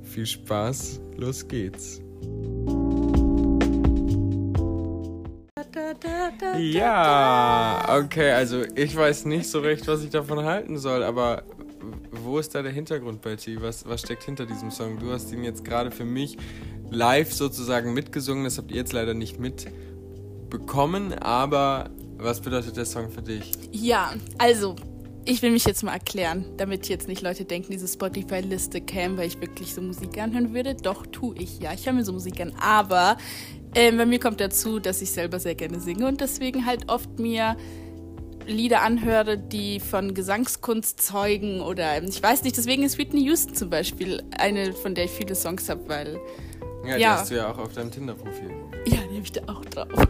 viel 0.04 0.26
Spaß, 0.26 1.02
los 1.18 1.48
geht's. 1.48 2.02
Ja, 6.60 8.00
okay, 8.00 8.32
also 8.32 8.64
ich 8.76 8.96
weiß 8.96 9.26
nicht 9.26 9.50
so 9.50 9.60
recht, 9.60 9.88
was 9.88 10.04
ich 10.04 10.10
davon 10.10 10.44
halten 10.44 10.78
soll, 10.78 11.04
aber 11.04 11.44
wo 12.12 12.40
ist 12.40 12.56
da 12.56 12.62
der 12.62 12.72
Hintergrund, 12.72 13.22
Betty? 13.22 13.62
Was, 13.62 13.88
was 13.88 14.02
steckt 14.02 14.24
hinter 14.24 14.46
diesem 14.46 14.72
Song? 14.72 15.00
Du 15.00 15.12
hast 15.12 15.32
ihn 15.32 15.44
jetzt 15.44 15.64
gerade 15.64 15.92
für 15.92 16.06
mich 16.06 16.38
live 16.90 17.32
sozusagen 17.34 17.94
mitgesungen, 17.94 18.44
das 18.44 18.58
habt 18.58 18.72
ihr 18.72 18.78
jetzt 18.78 18.94
leider 18.94 19.14
nicht 19.14 19.40
mitbekommen, 19.40 21.14
aber 21.14 21.90
was 22.18 22.42
bedeutet 22.42 22.78
der 22.78 22.86
Song 22.86 23.10
für 23.10 23.22
dich? 23.22 23.52
Ja, 23.72 24.14
also 24.38 24.76
ich 25.26 25.42
will 25.42 25.52
mich 25.52 25.66
jetzt 25.66 25.84
mal 25.84 25.94
erklären, 25.94 26.46
damit 26.58 26.90
jetzt 26.90 27.08
nicht 27.08 27.22
Leute 27.22 27.46
denken, 27.46 27.72
diese 27.72 27.88
Spotify-Liste 27.88 28.82
käme, 28.82 29.18
weil 29.18 29.28
ich 29.28 29.40
wirklich 29.40 29.74
so 29.74 29.82
Musik 29.82 30.18
anhören 30.18 30.54
würde. 30.54 30.76
Doch, 30.76 31.06
tue 31.06 31.36
ich, 31.38 31.60
ja. 31.60 31.72
Ich 31.74 31.86
höre 31.86 31.94
mir 31.94 32.04
so 32.04 32.14
Musik 32.14 32.42
an. 32.42 32.54
Aber 32.60 33.18
ähm, 33.76 33.98
bei 33.98 34.06
mir 34.06 34.20
kommt 34.20 34.40
dazu, 34.42 34.80
dass 34.80 35.02
ich 35.02 35.12
selber 35.12 35.40
sehr 35.40 35.56
gerne 35.56 35.80
singe 35.80 36.08
und 36.08 36.22
deswegen 36.22 36.66
halt 36.66 36.90
oft 36.90 37.20
mir 37.20 37.56
Lieder 38.50 38.82
anhöre, 38.82 39.38
die 39.38 39.80
von 39.80 40.14
Gesangskunst 40.14 41.02
zeugen 41.02 41.62
oder 41.62 42.02
ich 42.02 42.22
weiß 42.22 42.44
nicht, 42.44 42.58
deswegen 42.58 42.84
ist 42.84 42.98
Whitney 42.98 43.22
Houston 43.26 43.54
zum 43.54 43.70
Beispiel 43.70 44.24
eine, 44.38 44.74
von 44.74 44.96
der 44.96 45.06
ich 45.06 45.12
viele 45.12 45.36
Songs 45.36 45.70
habe, 45.70 45.88
weil. 45.88 46.20
Ja, 46.86 46.96
die 46.96 47.02
ja. 47.02 47.18
hast 47.18 47.30
du 47.30 47.36
ja 47.36 47.52
auch 47.52 47.58
auf 47.60 47.74
deinem 47.74 47.92
Tinder-Profil. 47.92 48.50
Ja, 48.86 48.98
die 49.12 49.16
habe 49.16 49.24
ich 49.24 49.32
da 49.34 49.42
auch 49.48 49.64
drauf. 49.66 49.88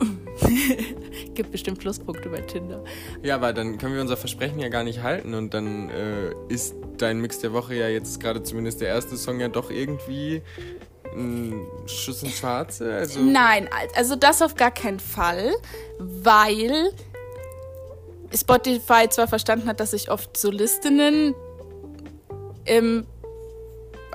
Gibt 1.33 1.51
bestimmt 1.51 1.79
Pluspunkte 1.79 2.29
bei 2.29 2.41
Tinder. 2.41 2.83
Ja, 3.23 3.35
aber 3.35 3.53
dann 3.53 3.77
können 3.77 3.95
wir 3.95 4.01
unser 4.01 4.17
Versprechen 4.17 4.59
ja 4.59 4.69
gar 4.69 4.83
nicht 4.83 5.01
halten 5.01 5.33
und 5.33 5.53
dann 5.53 5.89
äh, 5.89 6.31
ist 6.47 6.75
dein 6.97 7.19
Mix 7.19 7.39
der 7.39 7.53
Woche 7.53 7.75
ja 7.75 7.89
jetzt 7.89 8.19
gerade 8.21 8.43
zumindest 8.43 8.81
der 8.81 8.89
erste 8.89 9.17
Song 9.17 9.39
ja 9.39 9.49
doch 9.49 9.71
irgendwie 9.71 10.43
ein 11.19 11.67
Schuss 11.85 12.23
ins 12.23 12.37
Schwarze. 12.37 12.93
Also 12.93 13.19
Nein, 13.21 13.69
also 13.95 14.15
das 14.15 14.41
auf 14.41 14.55
gar 14.55 14.71
keinen 14.71 14.99
Fall, 14.99 15.53
weil 15.99 16.91
Spotify 18.33 19.07
zwar 19.09 19.27
verstanden 19.27 19.67
hat, 19.67 19.79
dass 19.79 19.93
ich 19.93 20.11
oft 20.11 20.37
Solistinnen 20.37 21.35
ähm, 22.65 23.05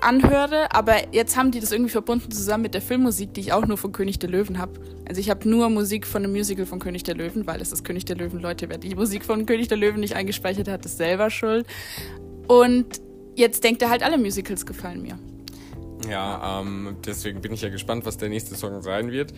anhöre, 0.01 0.73
aber 0.73 1.13
jetzt 1.13 1.37
haben 1.37 1.51
die 1.51 1.61
das 1.61 1.73
irgendwie 1.73 1.91
verbunden 1.91 2.31
zusammen 2.31 2.63
mit 2.63 2.75
der 2.75 2.83
Filmmusik, 2.83 3.35
die 3.35 3.41
ich 3.41 3.53
auch 3.53 3.67
nur 3.67 3.77
von 3.77 3.93
König 3.93 4.19
der 4.19 4.31
Löwen 4.31 4.59
habe. 4.59 4.81
Also 5.09 5.21
ich 5.21 5.31
habe 5.31 5.49
nur 5.49 5.69
Musik 5.71 6.07
von 6.07 6.23
einem 6.23 6.33
Musical 6.33 6.67
von 6.67 6.79
König 6.79 7.05
der 7.05 7.15
Löwen, 7.15 7.47
weil 7.47 7.61
es 7.61 7.73
ist 7.73 7.85
König 7.85 8.05
der 8.05 8.17
Löwen. 8.17 8.41
Leute, 8.41 8.69
wer 8.69 8.79
die 8.79 8.95
Musik 8.95 9.25
von 9.25 9.47
König 9.47 9.69
der 9.69 9.79
Löwen 9.79 10.01
nicht 10.01 10.15
eingespeichert 10.15 10.69
hat, 10.69 10.85
ist 10.85 10.99
selber 10.99 11.31
schuld. 11.31 11.67
Und 12.47 13.01
jetzt 13.35 13.65
denkt 13.65 13.83
er 13.83 13.91
halt, 13.91 14.03
alle 14.03 14.19
Musicals 14.19 14.67
gefallen 14.67 15.03
mir. 15.03 15.19
Ja, 16.09 16.61
ähm, 16.61 16.97
deswegen 17.05 17.41
bin 17.41 17.53
ich 17.53 17.63
ja 17.63 17.69
gespannt, 17.69 18.05
was 18.07 18.17
der 18.17 18.29
nächste 18.29 18.55
Song 18.55 18.83
sein 18.83 19.11
wird. 19.11 19.33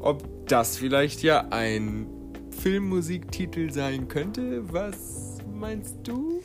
Ob 0.00 0.46
das 0.46 0.76
vielleicht 0.76 1.22
ja 1.22 1.46
ein 1.50 2.06
Filmmusiktitel 2.50 3.70
sein 3.70 4.08
könnte. 4.08 4.62
Was 4.72 5.38
meinst 5.52 5.96
du? 6.04 6.40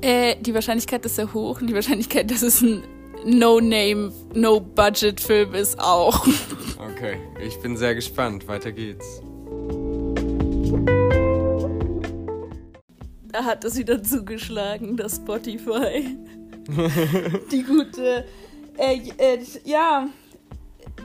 Äh, 0.00 0.36
die 0.40 0.54
Wahrscheinlichkeit 0.54 1.04
ist 1.06 1.16
sehr 1.16 1.32
hoch 1.32 1.60
und 1.60 1.68
die 1.68 1.74
Wahrscheinlichkeit, 1.74 2.30
dass 2.30 2.42
es 2.42 2.60
ein 2.60 2.82
No-Name, 3.24 4.12
No-Budget-Film 4.34 5.54
ist 5.54 5.78
auch. 5.78 6.26
Okay, 6.94 7.16
ich 7.44 7.58
bin 7.60 7.76
sehr 7.76 7.94
gespannt. 7.94 8.46
Weiter 8.46 8.70
geht's. 8.70 9.22
Da 13.28 13.44
hat 13.44 13.64
es 13.64 13.76
wieder 13.76 14.02
zugeschlagen, 14.02 14.96
das 14.96 15.16
Spotify. 15.16 16.16
die 17.50 17.62
gute. 17.62 18.24
Äh, 18.78 18.96
äh, 19.18 19.38
ja, 19.64 20.08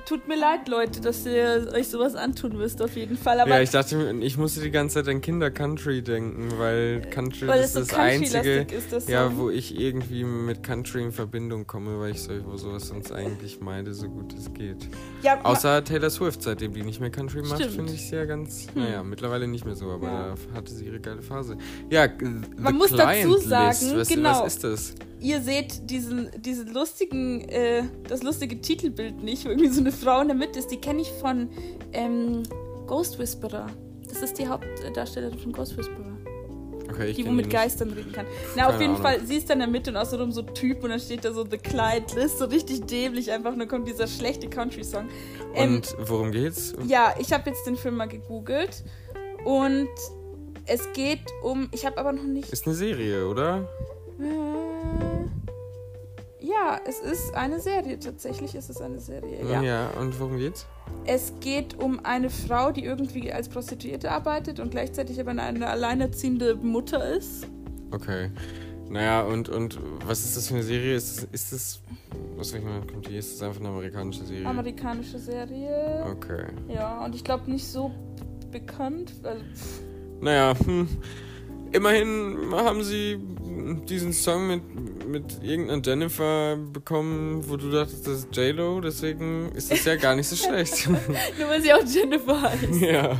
tut 0.07 0.27
mir 0.27 0.38
leid, 0.38 0.67
Leute, 0.67 1.01
dass 1.01 1.25
ihr 1.25 1.69
euch 1.74 1.89
sowas 1.89 2.15
antun 2.15 2.57
müsst, 2.57 2.81
auf 2.81 2.95
jeden 2.95 3.17
Fall. 3.17 3.39
Aber 3.39 3.51
ja, 3.51 3.62
ich 3.62 3.69
dachte, 3.71 4.15
ich 4.21 4.38
musste 4.38 4.62
die 4.62 4.71
ganze 4.71 4.95
Zeit 4.95 5.13
an 5.13 5.21
Kinder-Country 5.21 6.01
denken, 6.01 6.57
weil 6.57 7.01
Country 7.12 7.47
weil 7.47 7.62
ist 7.62 7.75
das, 7.75 7.89
so 7.89 7.95
Einzige, 7.95 8.62
ist, 8.62 8.91
das 8.91 9.07
ja, 9.07 9.36
wo 9.36 9.50
ich 9.50 9.77
irgendwie 9.77 10.24
mit 10.24 10.63
Country 10.63 11.03
in 11.03 11.12
Verbindung 11.12 11.67
komme, 11.67 12.00
weil 12.00 12.12
ich 12.12 12.21
so, 12.21 12.33
sowas 12.55 12.88
sonst 12.88 13.12
eigentlich 13.12 13.59
meide, 13.59 13.93
so 13.93 14.07
gut 14.07 14.33
es 14.33 14.51
geht. 14.53 14.88
Ja, 15.24 15.43
Außer 15.43 15.83
Taylor 15.83 16.09
Swift, 16.09 16.41
seitdem 16.41 16.74
die 16.74 16.83
nicht 16.83 17.00
mehr 17.00 17.12
Country 17.12 17.41
macht, 17.41 17.63
finde 17.65 17.93
ich 17.93 18.07
sie 18.07 18.15
ja 18.15 18.25
ganz, 18.25 18.67
hm. 18.74 18.83
naja, 18.83 19.03
mittlerweile 19.03 19.47
nicht 19.47 19.65
mehr 19.65 19.75
so, 19.75 19.91
aber 19.91 20.07
ja. 20.07 20.36
da 20.51 20.57
hatte 20.57 20.74
sie 20.74 20.86
ihre 20.86 21.00
geile 21.00 21.21
Phase. 21.21 21.57
Ja, 21.89 22.07
man 22.57 22.75
muss 22.75 22.91
dazu 22.91 23.38
sagen, 23.38 23.79
List, 23.79 23.95
was, 23.95 24.07
genau. 24.07 24.41
was 24.41 24.55
ist 24.55 24.63
das? 24.63 24.95
Ihr 25.19 25.41
seht 25.41 25.89
diesen, 25.89 26.29
diesen 26.41 26.74
lustigen, 26.74 27.41
äh, 27.50 27.83
das 28.07 28.24
lustige 28.24 28.62
Titelbild 28.62 29.24
nicht, 29.24 29.45
wo 29.45 29.50
irgendwie 29.50 29.69
so 29.69 29.81
eine 29.81 29.91
Frau 29.91 30.21
in 30.21 30.27
der 30.27 30.38
Mitte 30.38 30.59
ist. 30.59 30.69
Die 30.69 30.77
kenne 30.77 31.01
ich 31.01 31.12
von 31.12 31.50
ähm, 31.93 32.43
Ghost 32.86 33.19
Whisperer. 33.19 33.67
Das 34.07 34.21
ist 34.21 34.38
die 34.38 34.47
Hauptdarstellerin 34.47 35.38
von 35.39 35.51
Ghost 35.51 35.77
Whisperer. 35.77 36.17
Okay, 36.89 37.12
die, 37.12 37.25
wo 37.25 37.31
mit 37.31 37.50
Geistern 37.50 37.91
reden 37.91 38.13
kann. 38.13 38.25
Na, 38.55 38.67
auf 38.69 38.79
jeden 38.79 38.93
Ahnung. 38.93 39.01
Fall, 39.01 39.25
sie 39.25 39.36
ist 39.36 39.50
dann 39.50 39.57
in 39.57 39.59
der 39.59 39.67
Mitte 39.67 39.89
und 39.89 39.97
außerdem 39.97 40.31
so 40.31 40.41
Typ 40.41 40.83
und 40.83 40.89
dann 40.89 41.01
steht 41.01 41.25
da 41.25 41.33
so 41.33 41.45
The 41.45 41.57
Clyde 41.57 42.15
List, 42.15 42.39
so 42.39 42.45
richtig 42.45 42.86
dämlich, 42.86 43.29
einfach 43.31 43.55
nur 43.55 43.67
kommt 43.67 43.89
dieser 43.89 44.07
schlechte 44.07 44.47
Country-Song. 44.47 45.09
Ähm, 45.53 45.75
und 45.75 45.95
worum 46.00 46.31
geht's? 46.31 46.74
Ja, 46.88 47.13
ich 47.19 47.33
habe 47.33 47.50
jetzt 47.50 47.67
den 47.67 47.75
Film 47.75 47.97
mal 47.97 48.07
gegoogelt 48.07 48.86
und 49.43 49.89
es 50.65 50.91
geht 50.93 51.19
um, 51.43 51.67
ich 51.74 51.86
habe 51.86 51.97
aber 51.97 52.13
noch 52.13 52.24
nicht... 52.24 52.53
Ist 52.53 52.65
eine 52.65 52.75
Serie, 52.75 53.27
oder? 53.27 53.67
Äh, 54.19 54.76
ja, 56.39 56.79
es 56.86 57.00
ist 57.00 57.34
eine 57.36 57.60
Serie. 57.60 58.00
Tatsächlich 58.00 58.56
ist 58.56 58.70
es 58.70 58.82
eine 58.82 59.00
Serie. 59.00 59.46
Ja. 59.50 59.62
ja, 59.62 59.89
und 60.00 60.20
worum 60.20 60.38
geht's? 60.38 60.65
Es 61.06 61.34
geht 61.39 61.77
um 61.79 62.03
eine 62.03 62.29
Frau, 62.29 62.72
die 62.72 62.84
irgendwie 62.84 63.32
als 63.32 63.50
Prostituierte 63.50 64.12
arbeitet 64.12 64.60
und 64.60 64.72
gleichzeitig 64.72 65.20
aber 65.20 65.32
eine 65.32 65.67
alleinerziehende 65.67 66.56
Mutter 66.56 67.15
ist. 67.15 67.48
Okay. 67.91 68.32
Naja, 68.89 69.24
und, 69.24 69.50
und 69.50 69.79
was 70.06 70.24
ist 70.24 70.38
das 70.38 70.48
für 70.48 70.56
eine 70.56 70.63
Serie? 70.63 70.96
Ist, 70.96 71.27
ist 71.32 71.51
das. 71.51 71.82
Was 72.38 72.50
soll 72.50 72.60
ich 72.60 72.65
mal, 72.65 72.82
kommt 72.82 73.08
die? 73.08 73.17
Ist 73.17 73.34
das 73.34 73.48
einfach 73.48 73.60
eine 73.60 73.70
amerikanische 73.70 74.25
Serie? 74.25 74.46
Amerikanische 74.46 75.20
Serie. 75.20 76.06
Okay. 76.10 76.46
Ja, 76.70 77.03
und 77.03 77.13
ich 77.13 77.24
glaube 77.24 77.51
nicht 77.51 77.67
so 77.67 77.91
bekannt. 78.51 79.12
Also, 79.24 79.44
naja, 80.22 80.56
hm. 80.65 80.88
Immerhin 81.71 82.38
haben 82.53 82.83
sie 82.83 83.19
diesen 83.89 84.13
Song 84.13 84.47
mit, 84.47 85.07
mit 85.07 85.43
irgendeiner 85.43 85.81
Jennifer 85.83 86.55
bekommen, 86.55 87.43
wo 87.47 87.57
du 87.57 87.69
dachtest, 87.69 88.07
das 88.07 88.19
ist 88.19 88.36
J-Lo, 88.36 88.81
deswegen 88.81 89.51
ist 89.53 89.71
das 89.71 89.83
ja 89.86 89.95
gar 89.95 90.15
nicht 90.15 90.27
so 90.27 90.36
schlecht. 90.47 90.88
Nur 90.88 91.50
weil 91.50 91.62
sie 91.62 91.74
auch 91.74 91.83
Jennifer 91.86 92.41
heißt. 92.41 92.81
Ja. 92.81 93.17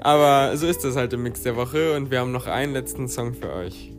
Aber 0.00 0.56
so 0.56 0.66
ist 0.66 0.84
das 0.84 0.96
halt 0.96 1.12
im 1.12 1.22
Mix 1.22 1.42
der 1.42 1.56
Woche 1.56 1.96
und 1.96 2.10
wir 2.10 2.20
haben 2.20 2.32
noch 2.32 2.46
einen 2.46 2.72
letzten 2.72 3.08
Song 3.08 3.34
für 3.34 3.52
euch. 3.52 3.92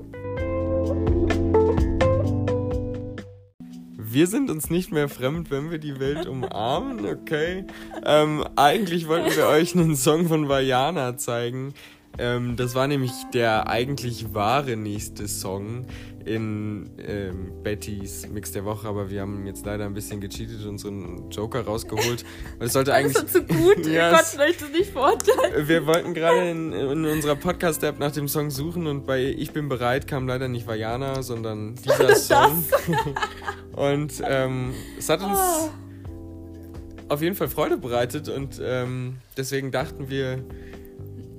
Wir 4.10 4.26
sind 4.26 4.50
uns 4.50 4.70
nicht 4.70 4.92
mehr 4.92 5.10
fremd, 5.10 5.52
wenn 5.52 5.70
wir 5.70 5.78
die 5.78 6.00
Welt 6.00 6.26
umarmen, 6.26 7.06
okay? 7.06 7.66
Ähm, 8.04 8.44
eigentlich 8.56 9.08
wollten 9.08 9.36
wir 9.36 9.48
euch 9.48 9.76
einen 9.76 9.96
Song 9.96 10.28
von 10.28 10.50
Vajana 10.50 11.18
zeigen. 11.18 11.74
Ähm, 12.20 12.56
das 12.56 12.76
war 12.76 12.88
nämlich 12.88 13.12
der 13.34 13.68
eigentlich 13.68 14.34
wahre 14.34 14.76
nächste 14.76 15.28
Song 15.28 15.86
in 16.28 16.90
ähm, 17.00 17.64
Bettys 17.64 18.28
Mix 18.28 18.52
der 18.52 18.66
Woche, 18.66 18.88
aber 18.88 19.10
wir 19.10 19.22
haben 19.22 19.48
jetzt 19.48 19.66
leider 19.66 19.86
ein 19.86 19.94
bisschen 19.94 20.20
gecheatet 20.20 20.66
und 20.66 20.78
so 20.78 20.90
einen 20.90 21.32
Joker 21.32 21.62
rausgeholt. 21.62 22.26
Das 22.60 22.74
sollte 22.74 22.94
eigentlich. 22.94 23.14
Das 23.14 23.24
ist 23.24 23.34
zu 23.34 23.44
gut, 23.44 23.78
ja, 23.86 24.12
wir 24.12 24.18
konnten 24.18 24.42
euch 24.42 24.58
das 24.58 24.72
nicht 24.72 24.92
vorstellen. 24.92 25.68
Wir 25.68 25.86
wollten 25.88 26.14
gerade 26.14 26.50
in, 26.50 26.74
in, 26.74 27.06
unserer 27.06 27.36
Podcast-App 27.36 27.98
nach 27.98 28.12
dem 28.12 28.28
Song 28.28 28.50
suchen 28.50 28.88
und 28.88 29.06
bei 29.06 29.24
Ich 29.24 29.52
bin 29.52 29.70
bereit 29.70 30.08
kam 30.08 30.28
leider 30.28 30.48
nicht 30.50 30.68
Vajana, 30.68 31.24
sondern 31.24 31.76
dieser 31.76 32.16
Song. 32.16 32.64
und 33.74 34.22
ähm, 34.28 34.74
es 34.98 35.08
hat 35.10 35.22
uns 35.24 35.40
oh. 35.40 35.70
auf 37.08 37.22
jeden 37.22 37.36
Fall 37.36 37.48
Freude 37.48 37.78
bereitet 37.78 38.28
und 38.28 38.62
ähm, 38.62 39.18
deswegen 39.38 39.72
dachten 39.72 40.10
wir, 40.10 40.44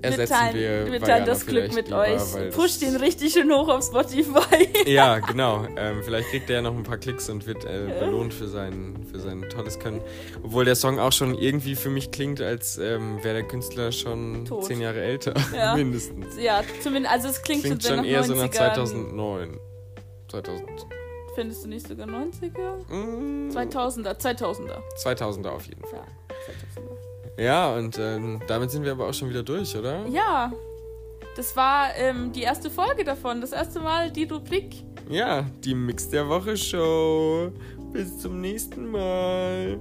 ersetzen 0.02 0.35
wir, 0.55 0.90
wir 0.93 1.00
teilen 1.00 1.26
das 1.26 1.45
Glück 1.47 1.75
mit 1.75 1.87
lieber, 1.88 2.00
euch. 2.00 2.50
Push 2.52 2.78
den 2.78 2.97
richtig 2.97 3.33
schön 3.33 3.50
hoch 3.52 3.69
auf 3.69 3.85
Spotify. 3.85 4.69
Ja, 4.87 5.19
genau. 5.19 5.67
Ähm, 5.76 6.02
vielleicht 6.02 6.28
kriegt 6.31 6.49
er 6.50 6.57
ja 6.57 6.62
noch 6.62 6.75
ein 6.75 6.83
paar 6.83 6.99
Klicks 6.99 7.28
und 7.28 7.47
wird 7.47 7.64
äh, 7.64 7.95
belohnt 7.99 8.33
für 8.33 8.49
sein, 8.49 9.07
für 9.11 9.19
sein 9.21 9.43
tolles 9.50 9.78
Können. 9.78 10.00
Obwohl 10.43 10.64
der 10.64 10.76
Song 10.76 10.99
auch 10.99 11.12
schon 11.12 11.35
irgendwie 11.37 11.75
für 11.75 11.90
mich 11.90 12.11
klingt, 12.11 12.40
als 12.40 12.78
ähm, 12.78 13.23
wäre 13.23 13.35
der 13.37 13.45
Künstler 13.49 13.93
schon 13.93 14.45
Tot. 14.47 14.64
zehn 14.64 14.81
Jahre 14.81 15.00
älter, 15.00 15.35
Ja. 15.55 15.75
mindestens. 15.76 16.37
ja, 16.40 16.62
zumindest, 16.83 17.12
also 17.14 17.28
es 17.28 17.43
klingt, 17.43 17.64
Klingt 17.64 17.83
schon, 17.85 18.05
eher 18.05 18.21
nach 18.21 18.26
so 18.26 18.35
90ern. 18.35 18.38
nach 18.38 18.50
2009. 18.50 19.59
2000. 20.28 20.69
Findest 21.35 21.64
du 21.64 21.69
nicht 21.69 21.87
sogar 21.87 22.07
90er? 22.09 22.93
Mm, 22.93 23.50
2000er, 23.50 24.19
2000er. 24.19 24.78
2000er 25.05 25.49
auf 25.50 25.67
jeden 25.67 25.83
Fall. 25.85 26.00
Ja, 26.00 26.81
2000er. 26.83 26.98
Ja, 27.38 27.73
und 27.75 27.99
ähm, 27.99 28.40
damit 28.49 28.71
sind 28.71 28.85
wir 28.85 28.92
aber 28.92 29.09
auch 29.09 29.14
schon 29.14 29.30
wieder 29.30 29.45
durch, 29.45 29.75
oder? 29.76 30.07
Ja, 30.09 30.52
das 31.37 31.54
war 31.54 31.95
ähm, 31.97 32.33
die 32.33 32.42
erste 32.42 32.68
Folge 32.68 33.04
davon. 33.04 33.40
Das 33.40 33.52
erste 33.52 33.78
Mal 33.78 34.11
die 34.11 34.25
Rubrik. 34.25 34.75
Ja, 35.09 35.47
die 35.64 35.75
Mix 35.75 36.09
der 36.09 36.28
Woche 36.28 36.57
Show. 36.57 37.52
Bis 37.92 38.18
zum 38.18 38.40
nächsten 38.40 38.90
Mal. 38.90 39.78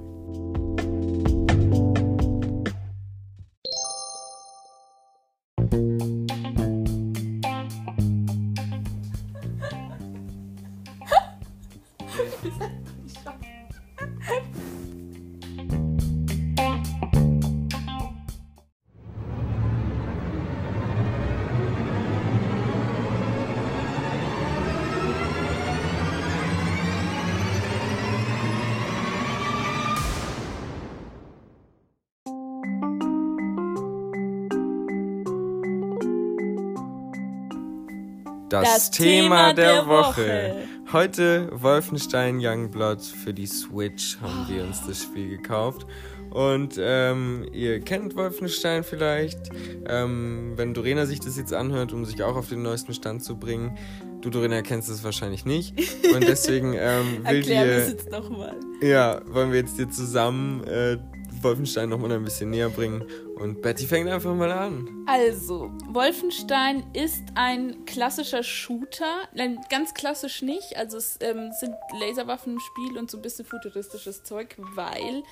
Das, 38.62 38.90
Das 38.90 38.92
Thema 38.92 39.14
Thema 39.50 39.54
der, 39.54 39.74
der 39.74 39.88
Woche. 39.88 40.22
Woche. 40.22 40.56
Heute 40.92 41.50
Wolfenstein 41.52 42.40
Youngblood 42.42 43.02
für 43.02 43.34
die 43.34 43.48
Switch 43.48 44.18
haben 44.22 44.48
wir 44.48 44.64
uns 44.64 44.86
das 44.88 45.04
Spiel 45.04 45.30
gekauft. 45.38 45.86
Und 46.30 46.76
ähm, 46.80 47.46
ihr 47.52 47.80
kennt 47.80 48.16
Wolfenstein 48.16 48.84
vielleicht. 48.84 49.40
Ähm, 49.88 50.54
wenn 50.56 50.74
Dorena 50.74 51.06
sich 51.06 51.20
das 51.20 51.38
jetzt 51.38 51.54
anhört, 51.54 51.94
um 51.94 52.06
sich 52.06 52.22
auch 52.24 52.36
auf 52.36 52.50
den 52.50 52.62
neuesten 52.62 52.94
Stand 52.94 53.24
zu 53.24 53.38
bringen. 53.38 53.78
Du, 54.22 54.30
Dorena, 54.30 54.62
kennst 54.62 54.90
es 54.90 55.04
wahrscheinlich 55.04 55.46
nicht. 55.46 55.74
Und 56.14 56.28
deswegen 56.28 56.74
ähm, 56.78 57.20
will 57.24 57.38
Erklär 57.38 57.66
mir 57.66 57.76
das 57.76 57.86
dir, 57.86 57.92
jetzt 57.92 58.12
nochmal. 58.12 58.56
ja, 58.82 59.22
wollen 59.28 59.52
wir 59.52 59.60
jetzt 59.60 59.78
dir 59.78 59.90
zusammen 59.90 60.64
äh, 60.66 60.98
Wolfenstein 61.42 61.90
nochmal 61.90 62.12
ein 62.12 62.24
bisschen 62.24 62.50
näher 62.50 62.70
bringen. 62.70 63.04
Und 63.39 63.62
Betty 63.62 63.86
fängt 63.86 64.10
einfach 64.10 64.34
mal 64.34 64.51
an. 64.51 65.06
Also, 65.06 65.72
Wolfenstein 65.89 66.84
ist 66.94 67.24
ein 67.36 67.86
klassischer 67.86 68.41
Shooter. 68.41 69.27
Nein, 69.34 69.60
ganz 69.70 69.94
klassisch 69.94 70.41
nicht. 70.41 70.75
Also, 70.75 70.98
es 70.98 71.20
ähm, 71.22 71.51
sind 71.51 71.75
Laserwaffen 72.00 72.53
im 72.53 72.60
Spiel 72.60 72.98
und 72.98 73.12
so 73.12 73.17
ein 73.17 73.22
bisschen 73.22 73.46
futuristisches 73.46 74.24
Zeug, 74.24 74.56
weil 74.75 75.24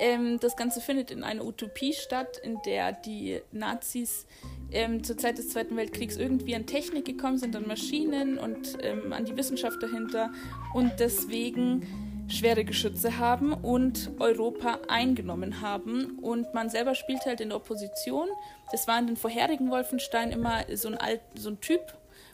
ähm, 0.00 0.40
das 0.40 0.56
Ganze 0.56 0.80
findet 0.80 1.10
in 1.10 1.22
einer 1.22 1.44
Utopie 1.44 1.92
statt, 1.92 2.38
in 2.42 2.58
der 2.66 2.92
die 2.92 3.40
Nazis 3.52 4.26
ähm, 4.72 5.04
zur 5.04 5.16
Zeit 5.16 5.38
des 5.38 5.50
Zweiten 5.50 5.76
Weltkriegs 5.76 6.16
irgendwie 6.16 6.56
an 6.56 6.66
Technik 6.66 7.04
gekommen 7.04 7.38
sind, 7.38 7.54
an 7.54 7.68
Maschinen 7.68 8.38
und 8.38 8.78
ähm, 8.82 9.12
an 9.12 9.24
die 9.24 9.36
Wissenschaft 9.36 9.80
dahinter 9.82 10.32
und 10.74 10.92
deswegen 10.98 11.86
schwere 12.28 12.64
Geschütze 12.64 13.18
haben 13.18 13.52
und 13.52 14.10
Europa 14.18 14.80
eingenommen 14.88 15.60
haben. 15.60 16.18
Und 16.20 16.52
man 16.54 16.70
selber 16.70 16.94
spielt 16.94 17.26
halt 17.26 17.40
in 17.40 17.50
der 17.50 17.56
Opposition. 17.56 18.28
Das 18.72 18.88
war 18.88 18.98
in 18.98 19.06
den 19.06 19.16
vorherigen 19.16 19.70
Wolfenstein 19.70 20.32
immer 20.32 20.64
so 20.74 20.88
ein, 20.88 20.96
alt, 20.96 21.20
so 21.34 21.50
ein 21.50 21.60
Typ. 21.60 21.80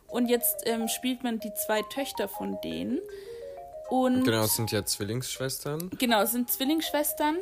Und 0.08 0.28
jetzt 0.28 0.62
ähm, 0.66 0.88
spielt 0.88 1.22
man 1.22 1.38
die 1.40 1.52
zwei 1.54 1.82
Töchter 1.82 2.28
von 2.28 2.58
denen. 2.62 2.98
Und 3.88 4.24
Genau, 4.24 4.44
es 4.44 4.56
sind 4.56 4.70
ja 4.72 4.84
Zwillingsschwestern. 4.84 5.90
Genau, 5.98 6.22
es 6.22 6.32
sind 6.32 6.50
Zwillingsschwestern. 6.50 7.38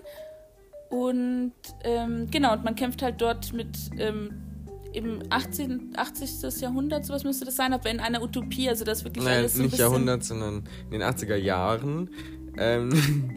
Und 0.88 1.52
ähm, 1.84 2.28
genau, 2.30 2.54
und 2.54 2.64
man 2.64 2.74
kämpft 2.74 3.02
halt 3.02 3.20
dort 3.20 3.52
mit 3.52 3.76
ähm, 3.98 4.47
im 4.92 5.22
18, 5.30 5.92
80. 5.96 6.60
Jahrhundert, 6.60 7.04
sowas 7.04 7.24
müsste 7.24 7.44
das 7.44 7.56
sein, 7.56 7.72
aber 7.72 7.90
in 7.90 8.00
einer 8.00 8.22
Utopie, 8.22 8.68
also 8.68 8.84
das 8.84 9.04
wirklich 9.04 9.24
Nein, 9.24 9.38
alles 9.38 9.54
so 9.54 9.62
nicht. 9.62 9.78
Jahrhundert, 9.78 10.24
sondern 10.24 10.68
in 10.86 10.90
den 10.90 11.02
80er 11.02 11.36
Jahren. 11.36 12.10
Ähm, 12.56 12.88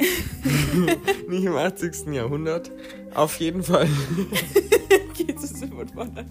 nicht 1.28 1.44
im 1.44 1.56
80. 1.56 2.14
Jahrhundert. 2.14 2.72
Auf 3.14 3.40
jeden 3.40 3.64
Fall. 3.64 3.88
Jesus, 5.16 5.62
immer 5.62 5.86
vorne. 5.88 6.26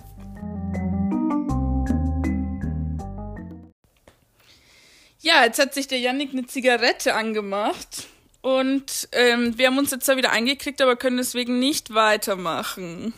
Ja, 5.20 5.44
jetzt 5.44 5.58
hat 5.58 5.74
sich 5.74 5.86
der 5.86 5.98
Yannick 5.98 6.32
eine 6.32 6.46
Zigarette 6.46 7.14
angemacht. 7.14 8.08
Und 8.42 9.08
ähm, 9.12 9.58
wir 9.58 9.66
haben 9.66 9.76
uns 9.76 9.90
jetzt 9.90 10.06
zwar 10.06 10.16
wieder 10.16 10.32
eingekriegt, 10.32 10.80
aber 10.80 10.96
können 10.96 11.18
deswegen 11.18 11.58
nicht 11.58 11.92
weitermachen. 11.92 13.12